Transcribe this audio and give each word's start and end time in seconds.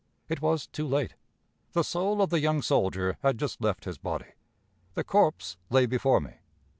It 0.29 0.41
was 0.41 0.65
too 0.65 0.87
late; 0.87 1.13
the 1.73 1.83
soul 1.83 2.23
of 2.23 2.31
the 2.31 2.39
young 2.39 2.63
soldier 2.63 3.17
had 3.21 3.37
just 3.37 3.61
left 3.61 3.85
his 3.85 3.99
body; 3.99 4.33
the 4.95 5.03
corpse 5.03 5.57
lay 5.69 5.85
before 5.85 6.19
me. 6.19 6.37